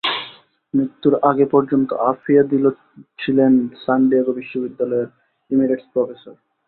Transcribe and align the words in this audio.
মৃত্যুর 0.73 1.13
আগে 1.29 1.45
পর্যন্ত 1.45 1.89
আফিয়া 2.11 2.43
দিল 2.43 2.65
ছিলেন 3.19 3.53
সান 3.75 4.01
ডিয়েগো 4.09 4.31
বিশ্ববিদ্যালয়ের 4.33 5.09
ইমেরিটাস 5.51 5.85
প্রফেসর। 5.93 6.35